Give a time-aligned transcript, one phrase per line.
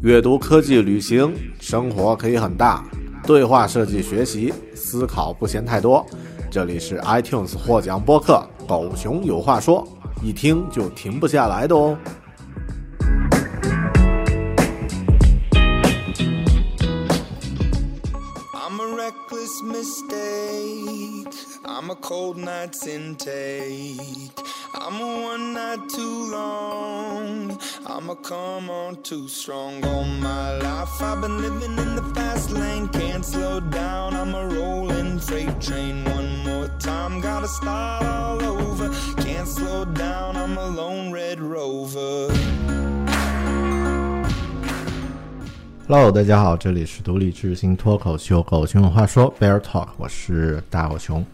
[0.00, 2.84] 阅读、科技、旅行，生活可以很大。
[3.26, 6.06] 对话设计、学习，思考不嫌太多。
[6.48, 9.84] 这里是 iTunes 获奖播客《狗熊有话说》，
[10.24, 11.98] 一听就停不下来的哦。
[18.54, 21.34] I'm a reckless mistake.
[21.64, 24.30] I'm a cold night's intake.
[24.74, 27.57] I'm a one night too long.
[27.90, 29.82] I'm a come on too strong.
[29.82, 32.86] All my life I've been living in the fast lane.
[32.88, 34.12] Can't slow down.
[34.12, 36.04] I'm a rolling freight train.
[36.04, 38.90] One more time, gotta start all over.
[39.16, 40.36] Can't slow down.
[40.36, 42.30] I'm a lone red rover.
[45.86, 51.24] Hello，大家好，这里是独立智行脱口秀《狗熊有话说》Bear Talk，我是大狗熊。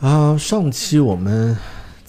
[0.00, 1.54] 啊、上期我们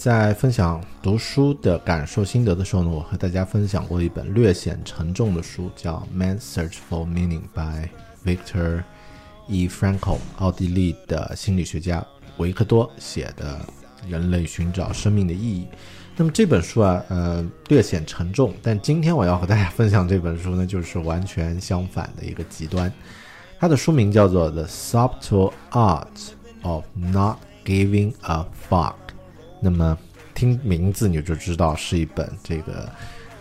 [0.08, 7.90] 在分享读书的感受心得的时候呢，我和大家分享过一本略显沉重的书，叫《Man's Search for Meaning》by
[8.24, 8.84] Victor
[9.50, 9.68] E.
[9.68, 12.02] Frankl，奥地利的心理学家
[12.38, 13.60] 维克多写的
[14.10, 15.66] 《人类寻找生命的意义》。
[16.16, 22.90] 那么这本书啊，呃，略显沉重，但今天我要和大家分享这本书呢，就是完全相反的一个极端。
[23.60, 26.30] 它的书名叫做《The Subtle Art
[26.62, 28.94] of Not Giving a Fuck》。
[29.60, 29.98] 那么
[30.34, 32.90] 听名字你就知道是一本这个，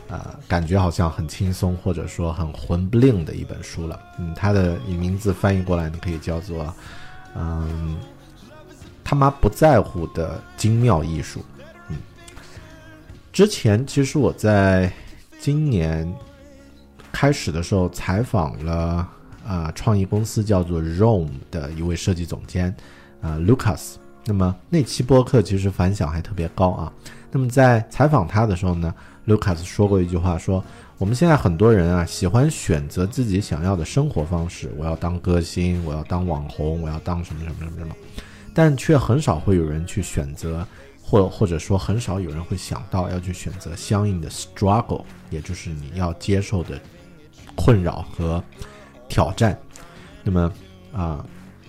[0.09, 4.01] 呃，感觉好像很轻松或者说很混不吝的一本书了。
[4.19, 6.75] 嗯，它的名字翻译过来你，可以叫做，
[7.35, 7.97] 嗯，
[9.05, 11.45] 他妈不在乎的精妙艺术。
[11.89, 11.97] 嗯
[13.33, 14.91] 之前其实我在
[15.39, 16.11] 今年
[17.13, 19.07] 开始的时候采访了
[19.47, 22.75] 啊、创意公司叫做 Rome 的一位设计总监
[23.21, 23.97] 啊、Lucas。
[24.27, 26.93] 那么那期播客其实反响还特别高啊。
[27.31, 28.95] 那么在采访他的时候呢
[29.27, 30.63] ，Lucas 说过一句话说。
[30.99, 34.73] 我们现在很多人啊，喜欢选择自己想要的生活方式。
[34.79, 37.95] 我要当歌星，我要当网红，我要当什么什么什么什么，
[38.55, 40.67] 但却很少会有人去选择
[41.03, 46.81] 或或者说很少有人会想到要去选择相应的 struggle，也就是你要接受的
[47.55, 48.43] 困扰和
[49.07, 49.59] 挑战。
[50.25, 50.51] 那么
[50.95, 51.23] 啊、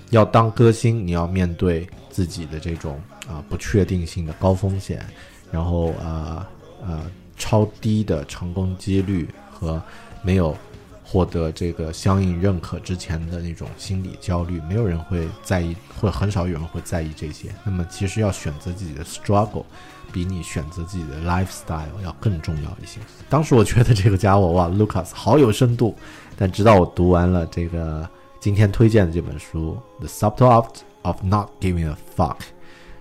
[0.09, 5.05] 要当歌星，你要面对自己的这种啊、不确定性的高风险，
[5.51, 6.47] 然后啊
[6.85, 9.81] 呃超低的成功几率和
[10.21, 10.55] 没有
[11.03, 17.49] 获得这个相应认可之前的那种心理焦虑，没有人会在意，或很少有人会在意这些。
[17.63, 19.63] 那么，其实要选择自己的 struggle，
[20.11, 22.99] 比你选择自己的 lifestyle 要更重要一些。
[23.29, 25.95] 当时我觉得这个家伙哇，Lucas 好有深度，
[26.37, 28.09] 但直到我读完了这个
[28.47, 32.37] 今天推荐的这本书《The Subtle Art of Not Giving a Fuck》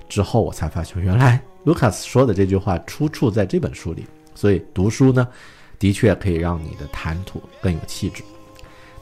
[0.08, 4.08] 之后，我才发现原来 Lucas 说的这句话出处在这本书里。
[4.34, 5.28] 所以读书呢，
[5.78, 8.24] 的确可以让你的谈吐更有气质。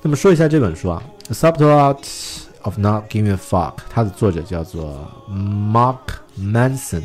[0.02, 5.96] 那么说一下这本书啊，《The Subtle Art of Not Giving a Fuck》，它的作者叫做 Mark
[6.38, 7.04] Manson。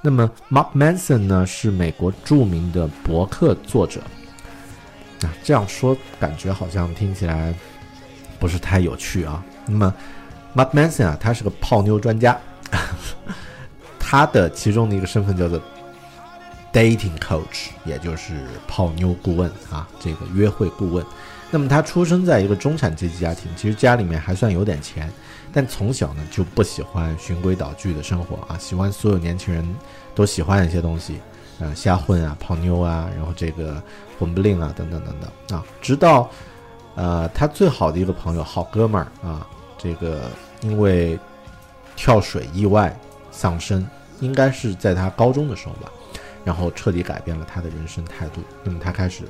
[0.00, 4.00] 那么 Mark Manson 呢，是美国著名的博客作者。
[5.20, 7.54] 啊，这样说感觉好像听起来
[8.40, 9.44] 不是太有趣啊。
[9.66, 9.94] 那么
[10.56, 12.36] Mark Manson 啊，他是个泡妞专家，
[14.00, 15.60] 他的其中的一个身份叫做
[16.72, 18.34] dating coach，也就是
[18.66, 21.04] 泡妞顾问啊，这个约会顾问。
[21.52, 25.10] 那么他出生在一个中产阶级家庭，其实家里面还算有点钱，
[25.52, 29.68] 但从小呢就不喜欢循规蹈矩的生活啊，喜欢所有年轻人
[30.14, 31.20] 都喜欢的一些东西，
[31.58, 33.82] 呃，瞎混啊，泡妞啊，然后这个
[34.16, 36.30] 混不吝啊，等等等等啊，直到
[36.96, 39.46] 呃他最好的一个朋友，好哥们儿啊，
[39.78, 40.30] 这个
[40.62, 41.18] 因为
[41.96, 42.98] 跳水意外
[43.30, 43.86] 丧生，
[44.20, 45.90] 应该是在他高中的时候吧。
[46.42, 48.40] 然后彻底改变了他的人生态度。
[48.64, 49.24] 那么他开始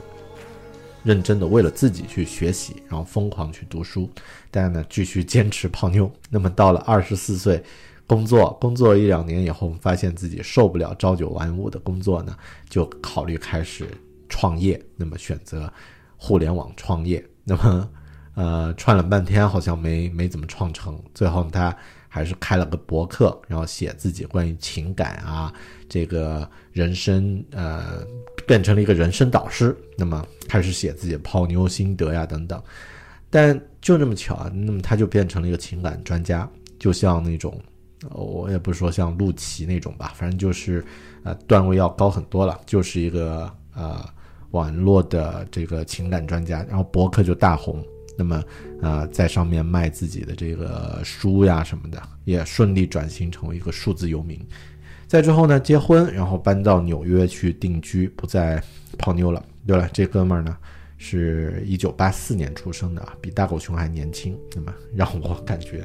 [1.02, 4.08] 认真的为了自己去学习，然后疯狂去读书，
[4.48, 6.08] 但呢继续坚持泡妞。
[6.30, 7.60] 那么到了二十四岁，
[8.06, 12.36] 工作工作一两年以后，发现自己受不了朝九晚五的工作呢，
[12.68, 13.88] 就考虑开始
[14.28, 14.80] 创业。
[14.94, 15.70] 那么选择
[16.16, 17.90] 互联网创业，那么
[18.34, 21.76] 呃串了半天好像没没怎么创成，最后他
[22.08, 25.52] 还是开了个博客，然后写自己关于情感啊
[25.88, 28.06] 这个人生呃。
[28.46, 32.60] 变成了一个人生导师，那么开始写自己泡妞心得呀等等，
[33.28, 37.60] 但就这么巧啊，那么他就变成了一个情感专家，就像那种，
[38.10, 40.84] 我也不是说像陆琪那种吧，反正就是
[41.22, 44.04] 呃段位要高很多了，就是一个呃
[44.50, 47.84] 网络的这个情感专家，然后博客就大红，
[48.16, 48.42] 那么
[48.82, 54.40] 呃在上面卖自己的这个书呀什么的，也顺利转型成为一个数字游民。
[55.06, 58.62] 再之后呢，结婚，然后搬到纽约去定居，不再
[58.96, 59.44] 泡妞了。
[59.66, 60.56] 对了，这哥们儿呢，
[60.98, 64.38] 是一九八四年出生的啊，比大狗熊还年轻。
[64.54, 65.84] 那么让我感觉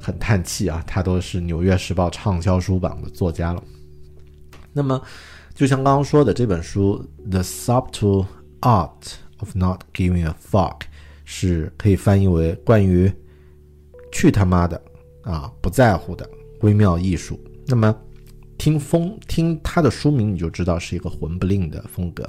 [0.00, 3.62] 很叹气啊，他都是《纽约时报》畅销书榜的作家了。
[4.72, 5.00] 那么，
[5.54, 8.26] 就像刚刚说的，这本书《The Subtle
[8.60, 10.78] Art of Not Giving a Fuck》
[11.24, 13.12] 是可以翻译为关于
[14.12, 14.80] 去他妈的
[15.22, 16.28] 啊不在乎的
[16.60, 17.38] 微妙艺术。
[17.66, 17.94] 那么。
[18.58, 22.28] 听风听他的书名，你就知道是一个混不吝的风格，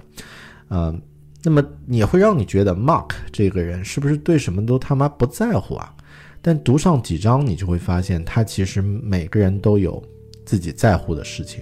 [0.69, 1.01] 嗯，
[1.43, 5.93] 那么也会让你觉得 Mark 这个人是不是对什么都他妈不在乎啊？
[6.41, 10.01] 但读上几章，你就会发现他其实每个人都有
[10.45, 11.61] 自己在乎的事情。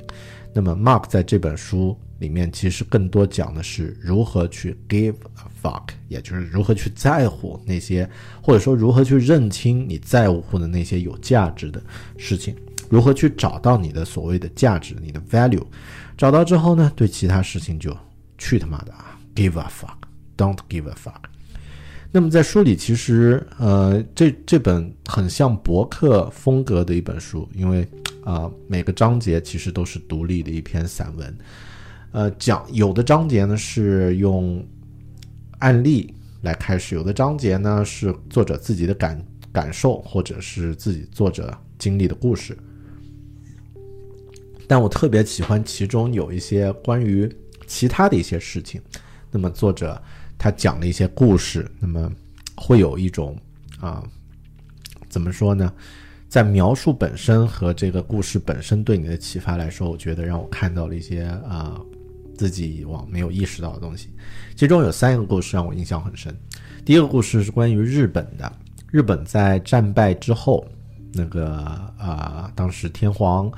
[0.54, 8.10] 那么 Mark 在这本书里面，其实更多讲的是如何去 give a fuck，也就是如何去在乎那些，
[8.42, 11.82] 或者说如何去认清你在乎的那些有价值的
[12.18, 12.56] 事情。
[12.90, 15.64] 如何去找到你的所谓的价值，你的 value？
[16.18, 17.96] 找到之后呢，对其他事情就
[18.38, 21.22] 去他妈的啊，give a fuck，don't give a fuck。
[22.12, 27.88] 那么在书里，其实呃，这这本很像博客风格的一本书，因为
[28.30, 31.36] 啊，每个章节其实都是独立的一篇散文，
[32.12, 34.64] 呃，讲有的章节呢是用
[35.58, 39.20] 案例来开始，有的章节呢是作者自己的感
[39.52, 42.56] 感受，或者是自己作者经历的故事。
[44.68, 47.28] 但我特别喜欢其中有一些关于
[47.66, 48.80] 其他的一些事情，
[49.32, 50.00] 那么作者
[50.38, 52.12] 他讲了一些故事，那么
[52.56, 53.36] 会有一种
[53.80, 54.08] 啊，
[55.10, 55.74] 怎么说呢，
[56.30, 61.82] 在描述本身和这个故事本身对你的启发来说，我觉得让我看到了一些啊
[62.38, 64.10] 自己往没有意识到的东西。
[64.56, 66.34] 其中有三个故事让我印象很深。
[66.86, 68.50] 第一个故事是关于日本的，
[68.92, 70.64] 日本在战败之后，
[71.12, 71.52] 那个
[71.98, 73.52] 啊，当时天皇。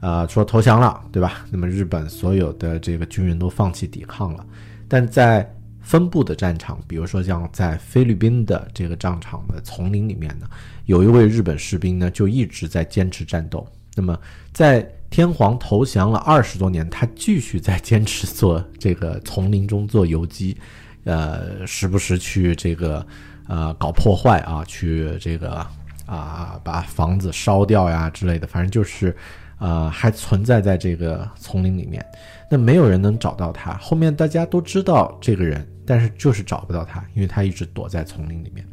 [0.00, 1.44] 啊，说投降了，对吧？
[1.50, 4.46] 那么日本所有的这个军人都放弃抵抗了，
[4.88, 5.46] 但在
[5.80, 10.46] 分布的战场，比如说像在菲律宾的这个战场的丛林里面呢，
[10.86, 13.66] 有一位日本士兵呢就一直在坚持战斗。
[13.94, 14.18] 那么
[14.52, 20.56] 在天皇投降了二十多年，他继续在坚持做这个丛林中做游击，
[21.04, 23.06] 呃，时不时去这个
[23.48, 25.66] 呃搞破坏啊，去这个
[26.06, 29.16] 啊把房子烧掉呀之类的，反正就是。
[29.60, 32.02] 啊，还存在在这个丛林里面，
[32.50, 33.72] 那没有人能找到他。
[33.74, 38.66] 后面大家都知道这个人，但是就是找不到他，因为他一直躲在丛林里面。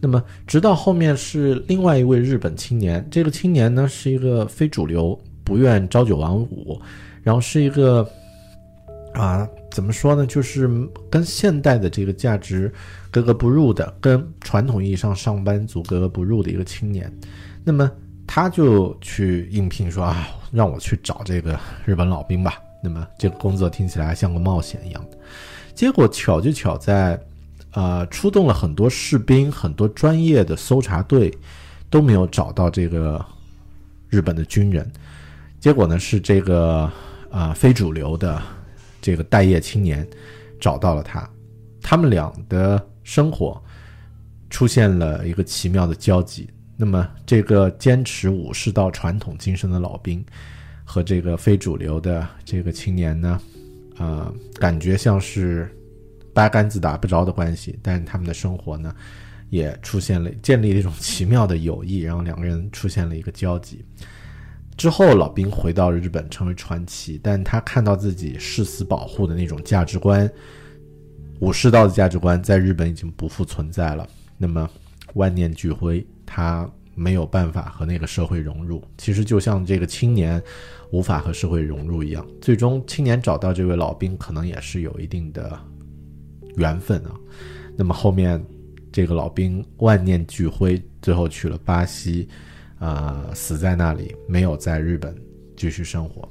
[0.00, 6.80] 那么，直到后面是另外一位日本青年，这个青年呢是一个非主流，不愿朝九晚五，
[7.22, 8.08] 然后是一个
[9.14, 10.70] 啊，怎么说呢，就是
[11.10, 12.72] 跟现代的这个价值
[13.10, 17.12] 格格不入的，跟传统意义上上班族格格不入的一个青年。
[17.64, 17.90] 那么。
[18.30, 22.60] 他就去应聘说啊，让我去找这个日本老兵吧。
[22.82, 25.18] 那么这个工作听起来像个冒险一样的，
[25.74, 27.20] 结果巧就巧在，
[27.72, 31.32] 呃，出动了很多士兵，很多专业的搜查队
[31.90, 33.24] 都没有找到这个
[34.08, 34.90] 日本的军人。
[35.60, 36.90] 结果呢是这个
[37.30, 38.40] 啊非主流的
[39.00, 40.06] 这个待业青年
[40.60, 41.28] 找到了他，
[41.82, 43.60] 他们俩的生活
[44.50, 46.48] 出现了一个奇妙的交集。
[46.80, 50.24] 那么，这个坚持武士道传统精神的老兵，
[50.90, 53.38] 和这个非主流的这个青年呢，
[53.98, 55.70] 呃，感觉像是
[56.32, 57.78] 八竿子打不着的关系。
[57.82, 58.94] 但是他们的生活呢，
[59.50, 63.84] 也出现了建立了一种奇妙的友谊，然后两个人出现了一个交集。
[64.78, 70.30] 之后，老兵回到日本成为传奇，但他看到自己誓死保护的那种价值观，
[71.40, 74.08] 武士道的价值观，在日本已经不复存在了。
[74.38, 74.66] 那么，
[75.12, 76.02] 万念俱灰。
[76.24, 80.42] 他没有办法和那个社会融入，其实就像这个青年
[80.90, 82.26] 无法和社会融入一样。
[82.42, 85.56] 最终，青年找到这位老兵，可能也是有一定的
[86.56, 87.14] 缘分啊。
[87.76, 88.44] 那么后面
[88.90, 92.28] 这个老兵万念俱灰，最后去了巴西，
[92.80, 95.16] 啊、死在那里，没有在日本
[95.56, 96.28] 继续生活。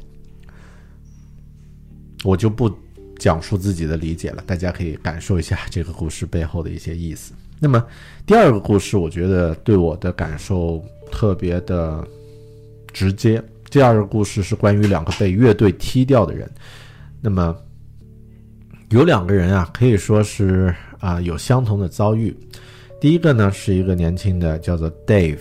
[2.26, 2.70] 我就不
[3.18, 7.34] 讲述自己的理解了，大家可以感受一下这个故事背后的一些意思。
[7.60, 7.86] 那么
[8.26, 12.06] 第二个故事，我觉得对我的感受特别的
[12.94, 13.44] 直接。
[13.70, 16.50] 第二个故事是关于两个被乐队踢掉的人。
[17.20, 17.56] 那么
[18.90, 22.36] 有两个人啊，可以说是啊、有相同的遭遇。
[23.02, 25.40] 第一个呢是一个年轻的叫做 Dave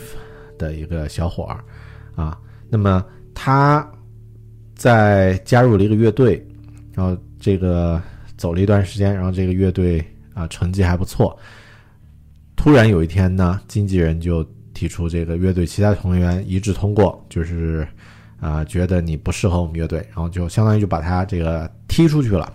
[0.59, 1.65] 的一个小伙儿
[2.15, 3.05] 啊，那么
[3.35, 3.89] 他
[4.75, 6.45] 在加入了一个乐队，
[6.93, 8.03] 然后这个
[8.37, 10.05] 走了一段时间，然后这个乐队
[10.35, 11.39] 啊、成绩还不错。
[12.67, 14.45] 突然有一天呢，经纪人就
[14.75, 17.87] 提出这个乐队其他成员一致通过，就是
[18.41, 22.53] 啊、觉得你不适合我们乐队，然后就相当于就把他这个踢出去了。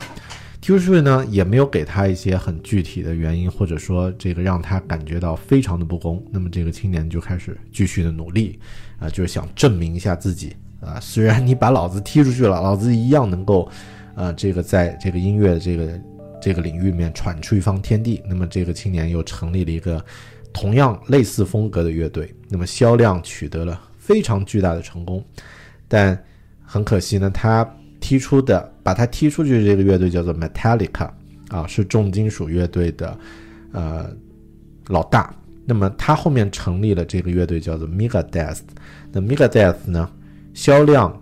[0.59, 6.21] 踢出去呢，也没有给他一些很具体的原因，或者说这个让他感觉到非常的不公。
[6.29, 8.59] 那么这个青年就开始继续的努力，
[8.99, 13.71] 啊、就是想证明一下自己啊、虽然你把老子踢出去了，老子一样能够，
[14.15, 15.97] 呃，这个在这个音乐这个
[16.41, 18.21] 这个领域里面闯出一方天地。
[18.25, 20.03] 那么这个青年又成立了一个
[20.51, 25.23] 同样类似风格的乐队，那么销量取得了非常巨大的成功，
[25.87, 26.21] 但
[26.65, 27.63] 很可惜呢，他
[27.99, 31.09] 踢出的把他踢出去的这个乐队叫做 Metallica
[31.49, 33.17] 啊，是重金属乐队的
[33.71, 34.09] 呃
[34.87, 35.33] 老大。
[35.63, 38.59] 那么他后面成立了这个乐队叫做 Megadeth，
[39.11, 40.09] 那 Megadeth 呢，
[40.53, 41.17] 销量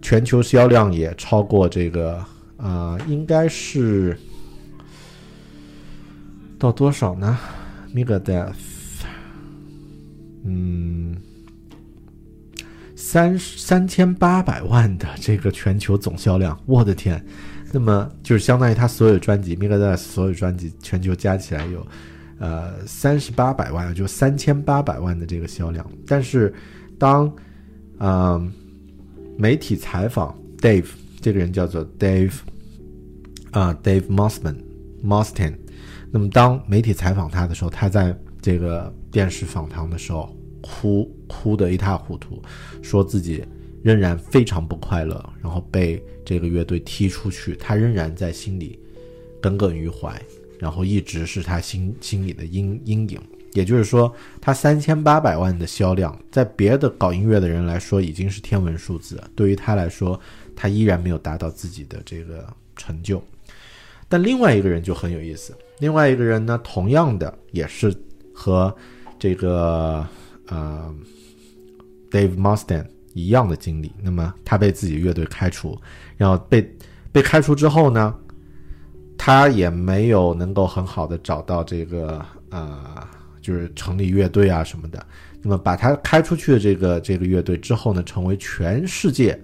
[0.00, 2.24] 全球销量也超过这个
[2.56, 4.18] 呃，应该是
[6.58, 7.38] 到多少呢
[7.94, 8.54] ？Megadeth，
[10.44, 11.16] 嗯，
[12.94, 17.24] 三三千八百万的这个全球总销量，我的天！
[17.72, 21.86] 那么就是相当于他所有专辑，Megadeth 所有专辑全球加起来有
[22.38, 25.84] 呃三十八百万，就三千八百万的这个销量。
[26.06, 26.54] 但是
[26.98, 27.32] 当
[27.98, 28.52] 嗯、
[29.38, 30.84] 媒体采访 Dave
[31.18, 32.34] 这个人叫做 Dave
[33.52, 34.56] 啊、Dave Mossman
[35.02, 35.54] Mosten
[36.10, 42.42] 那么当媒体采访他的时候，他在这个电视访谈的时候哭哭得一塌糊涂，
[42.82, 43.44] 说自己
[43.82, 48.78] 仍然非常不快乐，然后被这个乐队踢出去，他仍然在心里
[49.40, 50.20] 耿耿于怀，
[50.58, 53.20] 然后一直是他心心里的阴阴影。
[53.52, 60.20] 也就是说，他三千八百万的销量，在别的搞音乐的人来说已经是天文数字，对于他来说，
[60.54, 62.46] 他依然没有达到自己的这个
[62.76, 63.22] 成就。
[64.10, 67.94] 但另外一个人就很有意思，另外一个人呢，同样的也是
[68.32, 68.74] 和
[69.18, 70.06] 这个
[70.48, 70.94] 呃
[72.10, 73.92] Dave Mustaine 一样的经历。
[74.02, 75.78] 那么他被自己乐队开除，
[76.16, 76.76] 然后被
[77.12, 78.14] 被开除之后呢，
[79.18, 83.06] 他也没有能够很好的找到这个呃，
[83.42, 85.04] 就是成立乐队啊什么的。
[85.42, 89.38] 那么把他开出去的这个这个乐队之后呢，成为全世界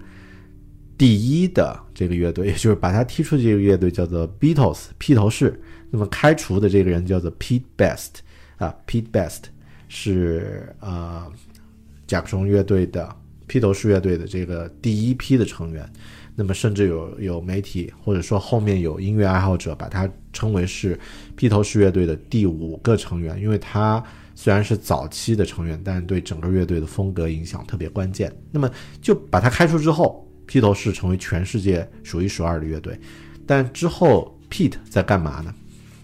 [0.97, 5.61] 第一的这个乐队，也就是把他踢出去这个乐队叫做 Beatles 披头士。
[5.95, 8.09] 那么开除的这个人叫做 Pete Best
[8.57, 9.41] 啊，Pete Best
[9.87, 11.31] 是呃
[12.07, 15.87] 甲壳虫乐队的披头士乐队的这个第一批的成员。
[16.35, 20.99] 那么甚至有有媒体或者说后面有音乐爱好者把他称为是
[21.35, 28.35] 披头士乐队的第五个成员，因为他虽然是早期的成员，但是对整个乐队的风格影响特别关键。
[28.49, 28.67] 那么
[28.99, 32.99] 就把他开除之后，披头士成为全世界数一数二的乐队。
[33.45, 35.53] 但之后 Pete 在干嘛呢？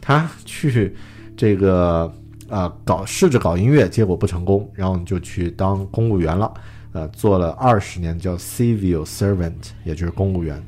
[0.10, 0.92] 他去
[1.38, 2.12] 这个
[2.50, 6.52] 啊、搞试着搞音乐，结果不成功，然后就去当公务员了。
[6.94, 10.60] 呃，做了二十年叫 civil servant，也就是公务员。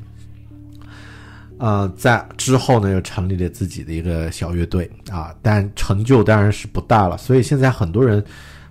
[1.57, 7.17] 呃，在之后呢，又成立了自己的一个小乐队啊，但成就当然是不大了。
[7.17, 8.24] 所以现在很多人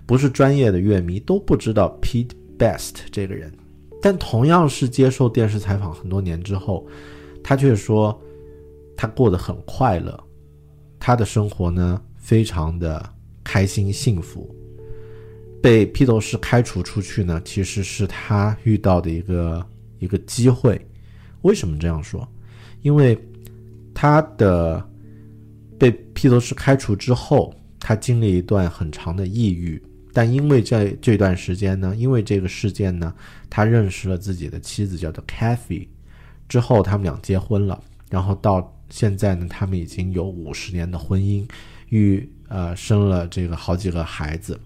[0.05, 3.51] 不是专业的乐迷都不知道 Pete Best 这个人，
[4.01, 6.87] 但同样是接受电视采访很多年之后，
[7.43, 8.17] 他却说
[8.95, 10.17] 他过得很快乐，
[11.01, 14.49] 他的生活呢非常的开心幸福。
[15.61, 19.65] 被披头士开除出去呢，其实是他遇到的一个
[19.99, 20.79] 一个机会。
[21.41, 22.27] 为什么这样说？
[22.81, 23.17] 因为
[23.93, 24.83] 他的
[25.77, 29.81] 被披头士开除之后，他经历一段很长的抑郁。
[30.13, 33.13] 但因为这这段时间呢，因为这个事件呢，
[33.49, 35.87] 他认识了自己的妻子，叫做 Kathy。
[36.49, 41.49] 之后他们俩结婚了，然后到现在呢，他们已经有五十年的婚姻，
[41.89, 44.59] 育呃生了这个好几个孩子。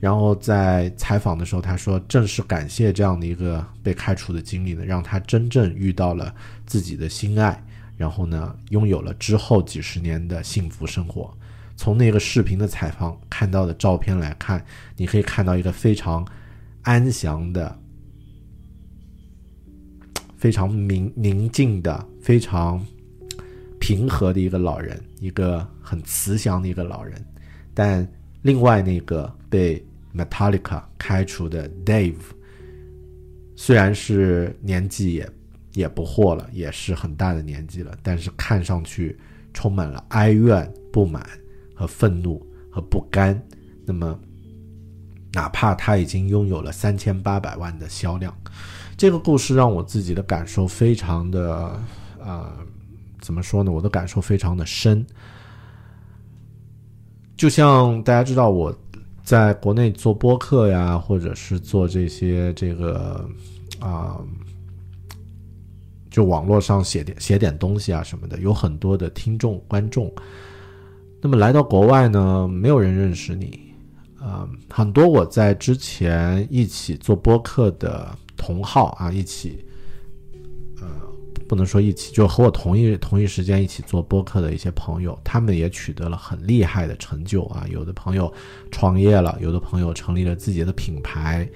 [0.00, 6.32] 然后在采访的时候，他说：“正是感谢这样的一个被开除的经历呢，让他真正遇到了
[6.66, 7.60] 自己的心爱，
[7.96, 11.36] 然后呢，拥有了之后几十年的幸福生活。
[11.76, 14.64] 从那个视频的采访看到的照片来看，
[14.96, 16.24] 你可以看到一个非常
[16.82, 17.76] 安详的、
[20.36, 22.86] 非常宁宁静的、非常
[23.88, 27.24] 平和的一个老人，一个很慈祥的一个老人。
[27.72, 28.06] 但
[28.42, 29.82] 另外那个被
[30.14, 32.12] Metallica 开除的 Dave，
[33.56, 35.30] 虽然是年纪也
[35.72, 39.18] 也不惑了，也是很大的年纪了，但是看上去
[39.54, 41.26] 充满了哀怨、不满。
[41.74, 43.40] 和愤怒和不甘，
[43.86, 44.18] 那么，
[45.32, 48.36] 哪怕他已经拥有了三千八百万的销量，
[48.96, 51.80] 这个故事让我自己的感受非常的，
[52.18, 52.52] 呃，
[53.28, 53.70] 怎么说呢？
[53.70, 55.04] 我的感受非常的深。
[57.36, 58.74] 就像大家知道，我
[59.22, 63.28] 在国内做播客呀，或者是做这些这个
[63.80, 64.18] 啊，
[66.10, 70.10] 就网络上写点写点东西啊什么的，有很多的听众观众。
[71.20, 73.74] 那么来到国外呢，没有人认识你，
[74.18, 78.08] 啊，很多我在之前一起做播客的
[78.38, 79.62] 同好啊，一起，
[81.48, 88.32] 不能说一起，就和我同一同一时间一起做播客的一些朋友，他们也取得了很厉害的成就啊，有的朋友
[88.70, 91.48] 创业了，有的朋友成立了自己的品牌，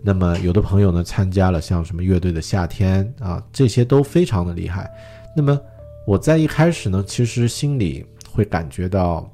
[0.00, 4.90] 那么有的朋友呢参加了像什么乐队的夏天啊，这些都非常的厉害。
[5.36, 5.60] 那么
[6.06, 8.06] 我在一开始呢，其实心里。
[8.34, 9.32] 会感觉到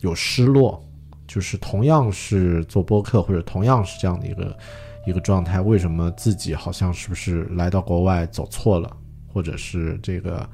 [0.00, 0.84] 有失落，
[1.24, 4.58] 就是同样是做播客或者同样是这样的一个
[5.06, 8.90] 一个状态，为什么自己好像是不是来到国外走错了，
[9.32, 10.48] 或者是这个，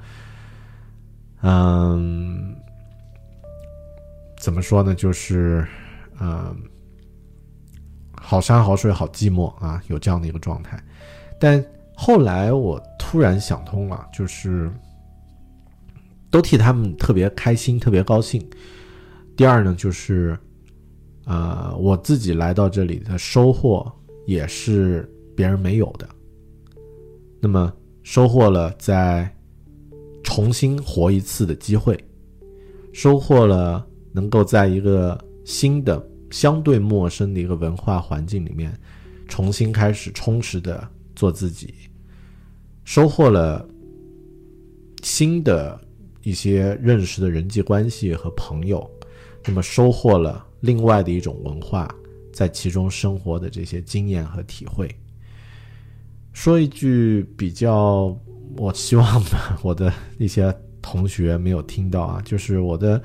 [1.41, 2.55] 嗯，
[4.39, 4.95] 怎么说呢？
[4.95, 5.67] 就是
[6.19, 6.55] 嗯，
[8.13, 10.81] 好山好水好寂寞啊，有这样的一个状态。
[11.39, 11.63] 但
[11.95, 14.71] 后来我突然想通了，就是。
[16.29, 18.45] 都替他们特别开心，特别高兴。
[19.37, 20.37] 第二呢，就是，
[21.23, 23.89] 呃，我自己来到这里的收获
[24.25, 26.07] 也是别人没有的。
[27.39, 27.73] 那么，
[28.09, 29.29] 收获了在
[30.23, 32.01] 重新活一次的机会，
[32.93, 38.73] 收获了能够在一个新的、相对陌生的一个文化环境里面
[39.27, 41.73] 重新开始充实的做自己，
[42.85, 43.67] 收获了
[45.03, 45.77] 新的。
[46.23, 48.89] 一些认识的人际关系和朋友，
[49.45, 51.89] 那么收获了另外的一种文化，
[52.33, 54.93] 在其中生活的这些经验和体会。
[56.37, 58.15] 说一句比较，
[58.57, 59.23] 我希望
[59.63, 63.01] 我的一些同学没有听到啊，就是我的，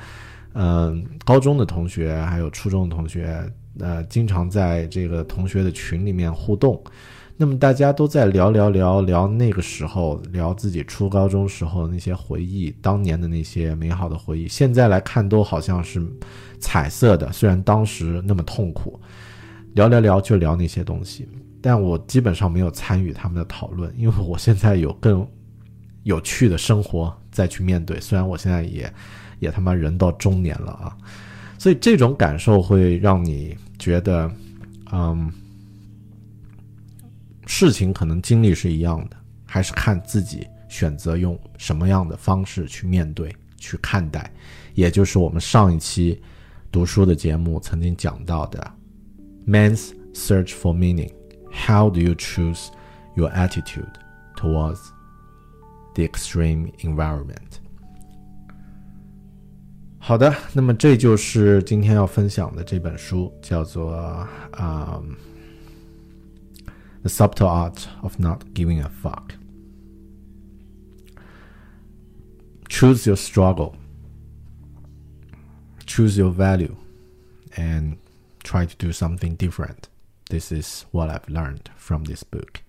[0.53, 6.79] 嗯，高中的同学还有初中的同学，呃，经常在这个同学的群里面互动。
[7.39, 14.47] 那么大家都在聊聊聊聊那个时候，聊自己初高中时候那些回忆，当年的那些美好的回忆。
[14.47, 16.07] 现在来看都好像是
[16.61, 19.01] 彩色的，虽然当时那么痛苦。
[19.75, 21.27] 聊聊聊就聊那些东西，
[21.63, 25.27] 但我基本上没有参与他们的讨论，因为我现在有更
[26.03, 27.99] 有趣的生活再去面对。
[28.01, 28.93] 虽然我现在也
[29.39, 30.95] 也他妈人到中年了啊，
[31.59, 34.31] 所以这种感受会让你觉得，
[34.93, 35.33] 嗯。
[37.45, 44.33] 事情可能经历是一样的，还是看自己选择用什么样的方式去面对、去看待，
[44.75, 46.23] 也就是我们上一期
[46.71, 48.73] 读书的节目曾经讲到的
[49.47, 51.11] “Man's Search for Meaning”。
[51.52, 52.72] How do you choose
[53.16, 53.98] your attitude
[54.36, 54.80] towards
[55.96, 57.60] the extreme environment？
[60.00, 64.30] 好的，那么这就是今天要分享的这本书，叫做啊。
[67.02, 69.36] The subtle art of not giving a fuck.
[72.68, 73.76] Choose your struggle.
[75.86, 76.76] Choose your value
[77.56, 77.98] and
[78.44, 79.90] try to do something different.
[80.32, 82.62] This is what I've learned from this book.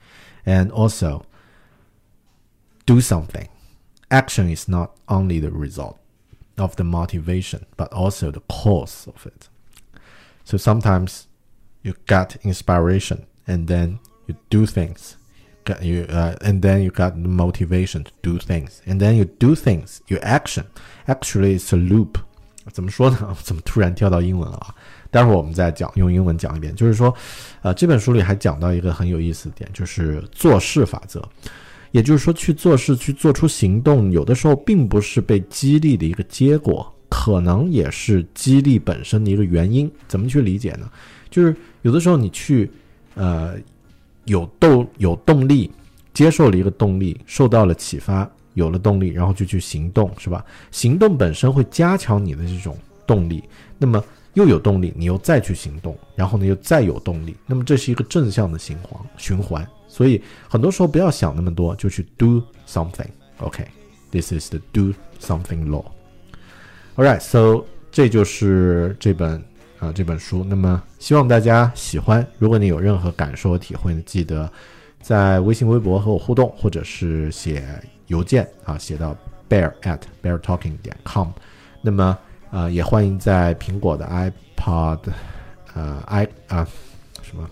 [0.47, 1.25] And also,
[2.87, 3.49] do something.
[4.11, 5.99] Action is not only the result
[6.57, 9.49] of the motivation, but also the cause of it.
[10.45, 11.29] So sometimes
[11.83, 15.17] you get inspiration and then you do things
[15.83, 19.55] you uh, and then you got the motivation to do things and then you do
[19.55, 20.67] things you action
[21.07, 22.19] actually it's a loop
[22.73, 23.37] 怎么说呢？
[23.43, 24.75] 怎么突然跳到英文了啊？
[25.14, 26.76] 待会儿我们再讲，用英文讲一遍。
[26.76, 27.14] 就是说，
[27.62, 31.24] 呃，这本书里还讲到一个很有意思的点，就是做事法则。
[31.92, 39.90] 也就是说，去做事，去做出行动，有的时候并不是被激励的一个结果，可能也是激励本身的一个原因。
[40.08, 40.90] 怎么去理解呢？
[41.30, 42.70] 就是有的时候你去，
[43.14, 43.54] 呃。
[44.26, 45.70] 有动有动力，
[46.14, 50.46] 接受了一个动力，受到了启发，有了动力，然后就去行动，是吧？
[50.72, 53.44] 行动本身会加强你的这种动力，
[53.78, 54.02] 那么
[54.34, 59.68] 又有动力，你又再去行动，然后呢又再有动力，那么这是一个正向的循环循环。
[59.88, 63.08] 所以很多时候不要想那么多，就去 do something。
[63.38, 65.86] OK，this is the do something law。
[66.96, 69.44] All right, so 这就是这本
[69.80, 70.44] 啊、这本书。
[70.44, 72.26] 那么希望大家喜欢。
[72.40, 74.52] 如果你有任何感受和体会呢，记得
[75.02, 77.64] 在微信、微博和我互动，或者是写
[78.08, 79.16] 邮件啊，写到
[79.48, 81.28] bear at bear talking 点 com。
[81.82, 82.18] 那么
[82.54, 85.00] 呃，也欢迎在苹果的 iPod
[85.74, 86.68] 呃 i 啊、
[87.24, 87.50] 什么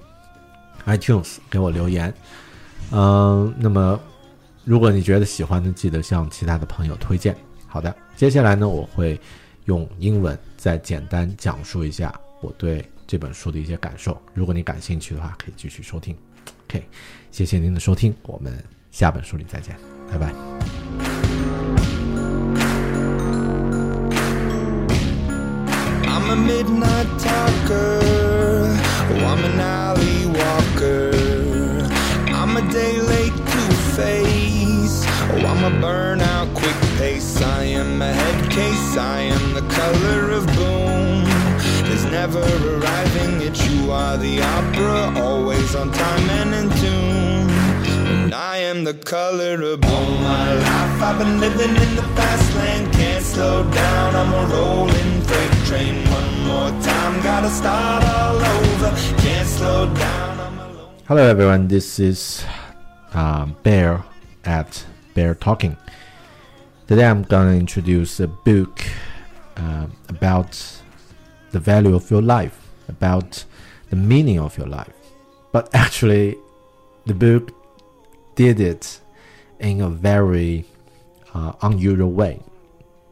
[0.86, 2.14] iTunes 给我留言。
[2.92, 4.00] 嗯、那么
[4.64, 7.36] 如果你觉得喜欢的，记得向其他的朋友推荐。
[7.66, 9.20] 好的，接下来呢，我会
[9.66, 14.16] 用英文再简单讲述一下我对这本书的一些感受。
[14.36, 16.16] 如果你感兴趣的话，可以继续收听。
[16.68, 16.86] OK，
[17.32, 19.76] 谢谢您的收听，我们下本书里再见，
[20.12, 21.21] 拜拜。
[26.46, 28.00] Midnight talker.
[29.12, 31.12] Oh, I'm an alley walker.
[32.34, 33.64] I'm a day late to
[33.98, 35.06] face.
[35.32, 37.42] Oh, I'm a burnout quick pace.
[37.42, 38.98] I am a head case.
[38.98, 41.26] I am the color of boom.
[41.88, 46.70] There's never arriving at you are the opera, always on time and in
[48.94, 49.84] the color of.
[49.86, 54.16] All my life I've been living in the fast lane, can't slow down.
[54.16, 55.96] I'm a rolling freight train.
[56.10, 58.90] One more time, gotta start all over.
[59.22, 60.40] Can't slow down.
[60.40, 60.96] I'm alone.
[61.08, 62.44] Hello everyone, this is
[63.14, 64.04] um, Bear
[64.44, 65.78] at Bear Talking.
[66.88, 68.82] Today I'm gonna introduce a book
[69.56, 70.82] um, about
[71.52, 73.46] the value of your life, about
[73.90, 74.94] the meaning of your life.
[75.54, 76.38] But actually,
[77.06, 77.61] the book
[78.42, 79.00] did it
[79.60, 80.66] in a very
[81.36, 82.42] uh, unusual way.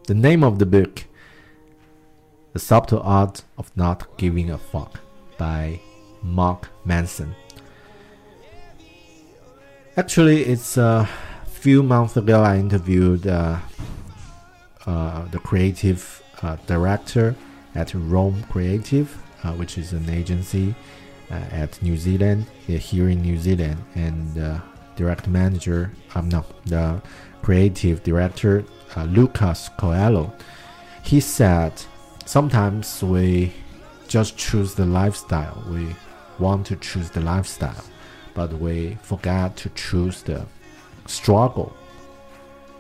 [0.08, 1.06] The name of the book,
[2.54, 5.00] The Subtle Art of Not Giving a Fuck,
[5.38, 5.82] by
[6.24, 7.36] Mark Manson.
[9.96, 11.08] Actually, it's a
[11.46, 13.60] few months ago I interviewed uh,
[14.88, 17.36] uh, the creative uh, director
[17.76, 19.08] at Rome Creative,
[19.44, 20.74] uh, which is an agency
[21.30, 24.60] uh, at New Zealand, here in New Zealand, and
[25.00, 27.02] direct manager, um, no, the
[27.42, 28.66] creative director,
[28.98, 30.34] uh, Lucas Coelho.
[31.04, 31.72] He said,
[32.26, 33.54] sometimes we
[34.10, 35.64] just choose the lifestyle.
[35.70, 35.96] We
[36.38, 37.86] want to choose the lifestyle,
[38.34, 40.46] but we forget to choose the
[41.06, 41.74] struggle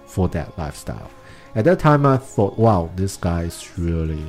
[0.05, 1.09] for that lifestyle.
[1.55, 4.25] At that time, I thought, wow, this guy is really,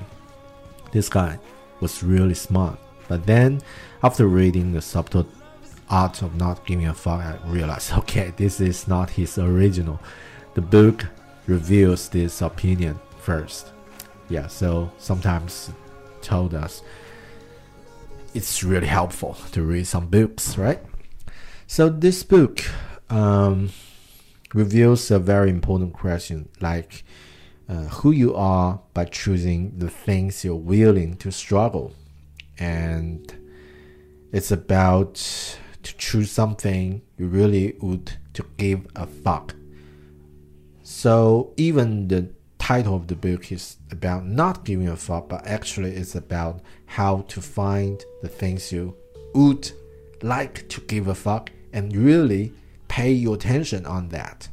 [0.92, 1.38] this guy
[1.80, 2.78] was really smart.
[3.08, 3.60] But then,
[4.04, 5.26] after reading the subtle
[5.90, 10.00] art of not giving a fuck, I realized, okay, this is not his original.
[10.54, 11.06] The book
[11.46, 13.72] reveals this opinion first.
[14.28, 15.70] Yeah, so sometimes
[16.22, 16.82] told us
[18.34, 20.80] it's really helpful to read some books, right?
[21.66, 22.64] So this book
[23.08, 23.70] um,
[24.54, 27.04] reveals a very important question, like
[27.68, 31.92] uh, who you are by choosing the things you're willing to struggle,
[32.58, 33.32] and
[34.32, 35.16] it's about
[35.82, 39.54] to choose something you really would to give a fuck.
[40.82, 45.92] So even the title of the book is about not giving a fuck, but actually
[45.92, 48.94] it's about how to find the things you
[49.34, 49.70] would
[50.22, 52.52] like to give a fuck and really
[52.88, 54.48] pay your attention on that.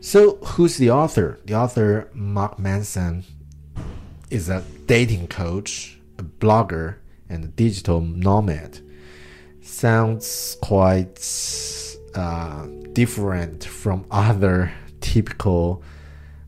[0.00, 1.38] So who's the author?
[1.44, 3.24] The author Mark Manson
[4.30, 6.96] is a dating coach, a blogger,
[7.28, 8.80] and a digital nomad.
[9.68, 11.20] Sounds quite
[12.14, 15.84] uh, different from other typical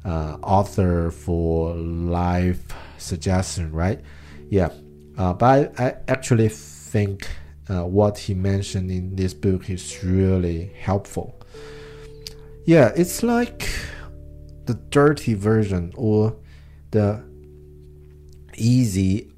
[0.05, 2.65] uh, author for life
[2.99, 4.01] suggestion, right?
[4.49, 4.71] Yeah,
[5.17, 7.29] uh, but I, I actually think
[7.69, 11.39] uh, what he mentioned in this book is really helpful.
[12.65, 13.69] Yeah, it's like
[14.65, 16.37] the dirty version or
[16.91, 17.23] the
[18.57, 19.31] easy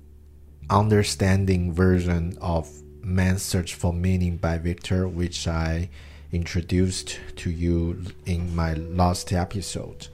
[0.71, 2.71] understanding version of
[3.03, 5.89] Man's Search for Meaning by Victor, which I
[6.33, 10.09] introduced to you in my last episode.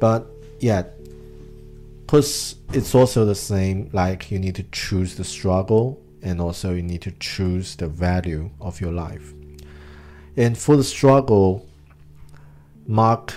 [0.00, 0.26] But
[0.58, 0.84] yeah,
[2.00, 6.82] because it's also the same, like you need to choose the struggle and also you
[6.82, 9.32] need to choose the value of your life.
[10.36, 11.66] And for the struggle,
[12.86, 13.34] Mark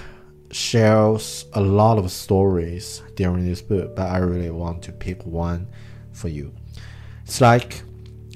[0.51, 5.67] shares a lot of stories during this book, but I really want to pick one
[6.11, 6.53] for you.
[7.25, 7.83] It's like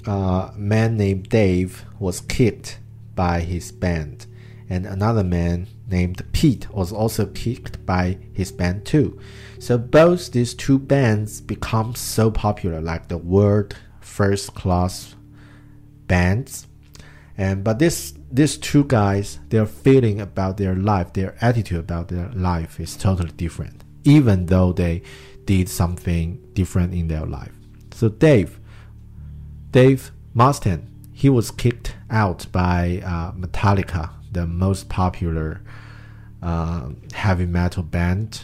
[0.08, 2.78] a man named Dave was kicked
[3.14, 4.26] by his band,
[4.68, 9.18] and another man named Pete was also kicked by his band too.
[9.58, 15.14] So both these two bands become so popular, like the world first class
[16.06, 16.66] bands.
[17.36, 22.30] And but this these two guys, their feeling about their life, their attitude about their
[22.30, 25.02] life is totally different, even though they
[25.44, 27.52] did something different in their life.
[27.92, 28.58] So Dave,
[29.78, 35.60] Dave Mustaine, he was kicked out by uh, Metallica, the most popular
[36.42, 38.42] uh, heavy metal band.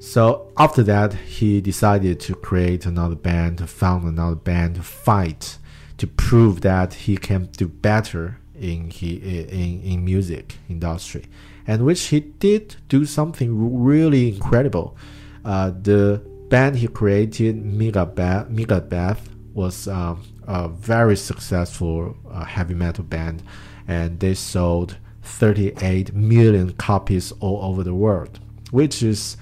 [0.00, 5.58] So after that, he decided to create another band, found another band fight,
[5.98, 11.26] to prove that he can do better in he in in music industry,
[11.68, 13.50] and which he did do something
[13.84, 14.96] really incredible.
[15.44, 23.42] Uh, the band he created, Megadeth was um, a very successful uh, heavy metal band,
[23.88, 28.38] and they sold 38 million copies all over the world,
[28.70, 29.36] which is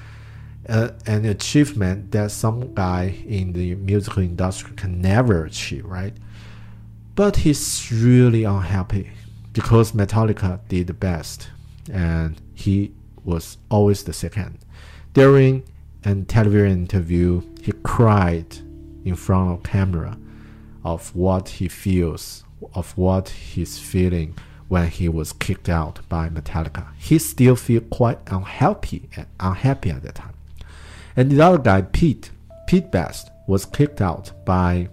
[0.68, 6.14] uh, an achievement that some guy in the musical industry can never achieve, right?
[7.16, 9.10] But he's really unhappy
[9.52, 11.50] because Metallica did the best,
[11.92, 12.92] and he
[13.24, 14.58] was always the second.
[15.12, 15.64] During
[16.04, 18.58] a television interview, he cried
[19.04, 20.18] in front of camera
[20.84, 24.36] of what he feels, of what he's feeling
[24.68, 26.86] when he was kicked out by Metallica.
[26.96, 30.34] He still feel quite unhappy and unhappy at that time.
[31.16, 32.30] And the other guy, Pete,
[32.66, 34.88] Pete Best, was kicked out by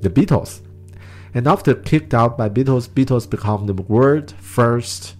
[0.00, 0.60] the Beatles.
[1.32, 5.14] And after kicked out by Beatles, Beatles become the world first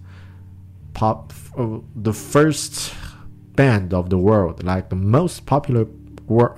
[0.93, 2.93] pop, uh, the first
[3.55, 5.87] band of the world, like the most popular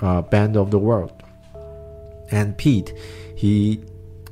[0.02, 1.23] uh, band of the world.
[2.34, 2.94] And Pete,
[3.36, 3.80] he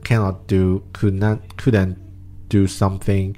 [0.04, 2.00] cannot do, could not, couldn't
[2.50, 3.38] do something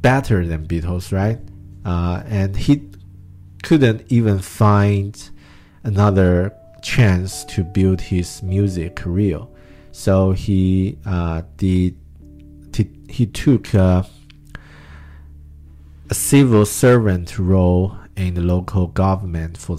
[0.00, 1.38] better than Beatles, right?
[1.84, 2.88] Uh, and he
[3.62, 5.30] couldn't even find
[5.82, 9.40] another chance to build his music career.
[9.92, 11.96] So he uh, did.
[13.08, 14.02] He took uh,
[16.10, 19.78] a civil servant role in the local government for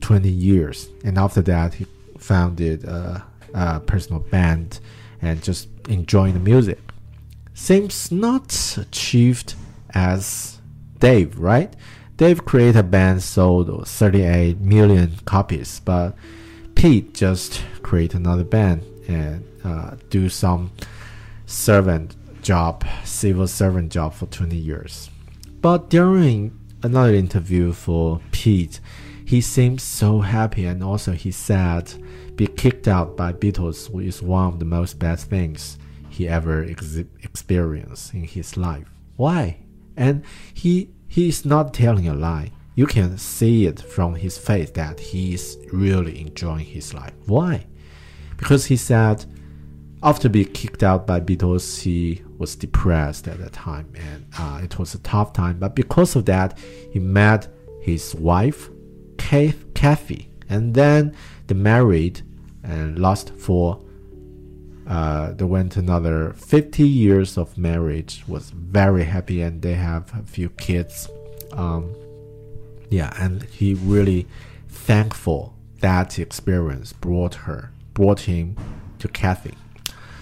[0.00, 1.86] 20 years, and after that he
[2.18, 4.80] founded a, a personal band
[5.20, 6.78] and just enjoying the music.
[7.54, 9.54] Seems not achieved
[9.94, 10.60] as
[10.98, 11.74] Dave, right?
[12.16, 16.14] Dave created a band sold 38 million copies, but
[16.74, 20.70] Pete just create another band and uh, do some
[21.46, 25.10] servant job, civil servant job for 20 years.
[25.60, 28.80] But during another interview for Pete,
[29.24, 31.94] he seems so happy and also he said
[32.36, 36.96] be kicked out by Beatles is one of the most bad things he ever ex
[37.22, 38.88] experienced in his life.
[39.16, 39.58] Why?
[39.96, 42.52] And he he is not telling a lie.
[42.74, 47.12] You can see it from his face that he is really enjoying his life.
[47.26, 47.66] Why?
[48.38, 49.26] Because he said
[50.02, 54.78] after being kicked out by Beatles, he was depressed at that time, and uh, it
[54.78, 55.58] was a tough time.
[55.58, 56.58] But because of that,
[56.92, 57.48] he met
[57.80, 58.68] his wife,
[59.16, 61.14] Kate, Kathy, and then
[61.46, 62.22] they married
[62.62, 63.82] and lost for
[64.86, 70.22] uh, they went another 50 years of marriage was very happy and they have a
[70.24, 71.08] few kids.
[71.52, 71.94] Um,
[72.90, 74.26] yeah and he really
[74.68, 78.56] thankful that experience brought her brought him
[78.98, 79.54] to kathy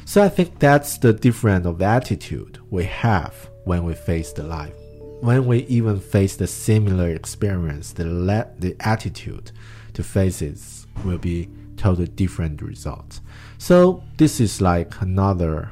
[0.04, 4.74] so i think that's the difference of attitude we have when we face the life.
[5.20, 9.52] When we even face the similar experience the, le- the attitude
[9.92, 10.58] to face it
[11.04, 13.20] will be totally different results
[13.58, 15.70] so this is like another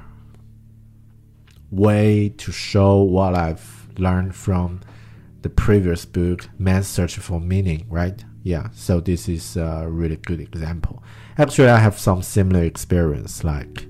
[1.70, 4.80] way to show what I've learned from
[5.42, 8.24] the previous book, Man's Search for Meaning, right?
[8.42, 11.02] Yeah, so this is a really good example.
[11.36, 13.44] Actually, I have some similar experience.
[13.44, 13.86] Like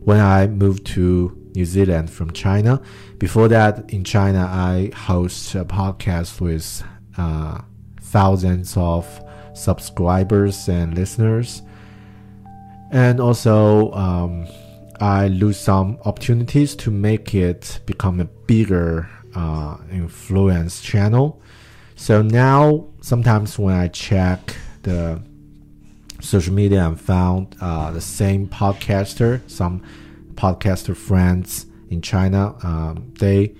[0.00, 2.80] when I moved to New Zealand from China,
[3.18, 6.82] before that in China, I host a podcast with
[7.16, 7.60] uh,
[8.00, 9.20] thousands of
[9.58, 11.62] subscribers and listeners
[12.90, 14.46] and also um,
[15.00, 21.40] I lose some opportunities to make it become a bigger uh, influence channel.
[21.96, 25.22] So now sometimes when I check the
[26.20, 29.82] social media and found uh, the same podcaster, some
[30.34, 33.54] podcaster friends in China, um, they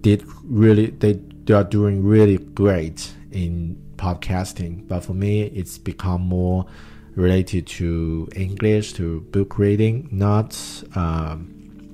[0.00, 1.12] did really they
[1.44, 4.88] they are doing really great in podcasting.
[4.88, 6.66] But for me, it's become more
[7.14, 10.50] related to English, to book reading, not
[10.94, 11.92] um,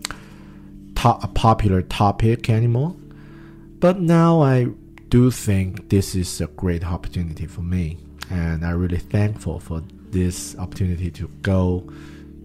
[0.95, 2.95] to- a popular topic anymore.
[3.81, 4.69] but now I
[5.11, 7.99] do think this is a great opportunity for me,
[8.31, 11.85] and I'm really thankful for this opportunity to go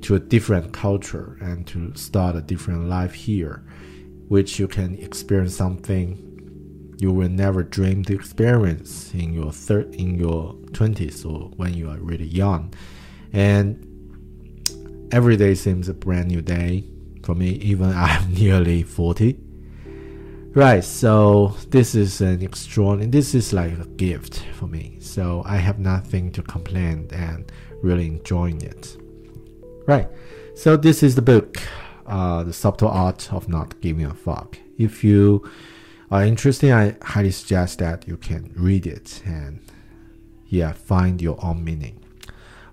[0.02, 3.64] to a different culture and to start a different life here,
[4.28, 6.08] which you can experience something
[7.02, 11.90] you will never dream to experience in your third in your 20s or when you
[11.90, 12.72] are really young.
[13.34, 13.88] And
[15.12, 16.84] every day seems a brand new day
[17.24, 19.38] for me even i'm nearly 40
[20.54, 24.98] right so this is an extraordinary this is like a gift for me.
[25.00, 28.96] So i have nothing to complain and really enjoying it.
[29.88, 30.08] Right
[30.56, 31.58] so this is the book
[32.06, 34.60] uh, the subtle art of not giving a fuck.
[34.78, 35.50] If you
[36.12, 39.60] are interested i highly suggest that you can read it and
[40.48, 41.98] yeah find your own meaning.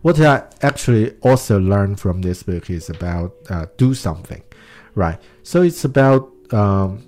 [0.02, 4.42] What i actually also learned from this book is about uh, do something
[4.98, 5.20] right?
[5.44, 7.04] So it's about um,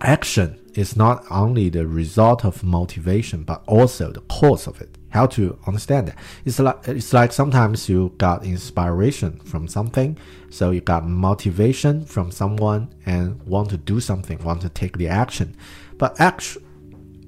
[0.00, 5.26] action is not only the result of motivation but also the cause of it how
[5.26, 10.16] to understand that it's like it's like sometimes you got inspiration from something
[10.50, 15.08] so you got motivation from someone and want to do something want to take the
[15.08, 15.56] action
[15.96, 16.62] but action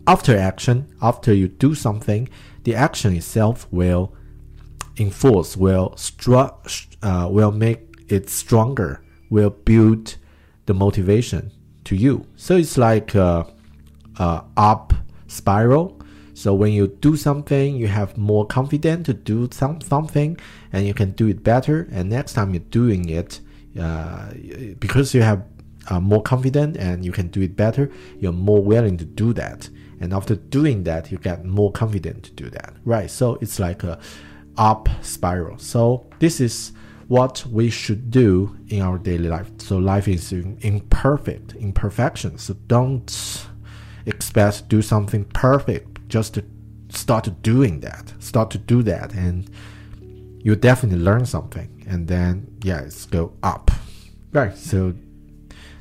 [0.07, 2.29] after action after you do something
[2.65, 4.15] the action itself will
[4.99, 10.17] enforce will stru- uh, will make it stronger will build
[10.67, 11.51] the motivation
[11.85, 12.27] to you.
[12.37, 13.47] So it's like a,
[14.19, 14.93] a up
[15.27, 16.00] spiral.
[16.41, 20.39] So when you do something, you have more confidence to do some, something,
[20.73, 21.87] and you can do it better.
[21.93, 23.41] And next time you're doing it,
[23.79, 24.33] uh,
[24.79, 25.45] because you have
[25.91, 29.69] uh, more confidence and you can do it better, you're more willing to do that.
[30.01, 33.11] And after doing that, you get more confident to do that, right?
[33.11, 33.99] So it's like a
[34.57, 35.59] up spiral.
[35.59, 36.73] So this is
[37.09, 39.51] what we should do in our daily life.
[39.59, 42.39] So life is imperfect, imperfection.
[42.39, 43.47] So don't
[44.07, 45.90] expect to do something perfect.
[46.11, 46.45] Just to
[46.91, 48.13] start doing that.
[48.19, 49.51] Start to do that, and
[50.43, 51.87] you definitely learn something.
[51.89, 53.71] And then yeah, it's go up.
[54.33, 54.57] Right.
[54.57, 54.95] So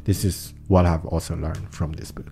[0.05, 2.31] this is what I've also learned from this book.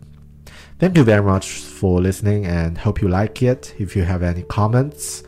[0.79, 3.73] Thank you very much for listening and hope you like it.
[3.79, 5.23] If you have any comments,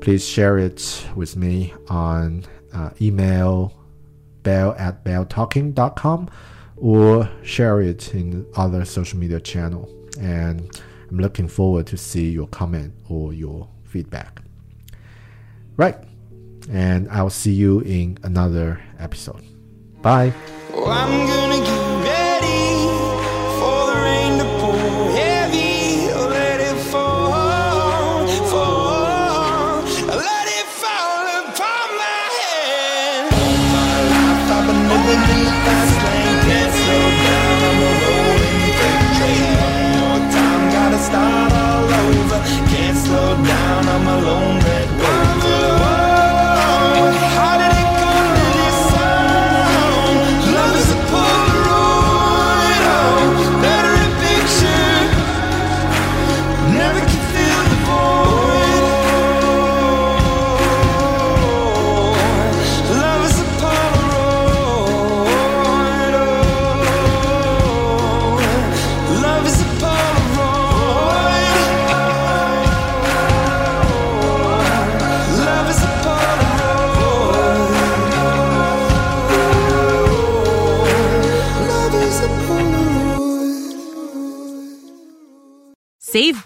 [0.00, 3.72] please share it with me on uh, email
[4.42, 6.30] bell at belltalking.com
[6.76, 9.88] or share it in other social media channel.
[10.20, 10.70] And
[11.10, 14.42] I'm looking forward to see your comment or your feedback.
[15.76, 15.96] Right.
[16.70, 19.42] And I'll see you in another episode.
[20.02, 20.32] Bye.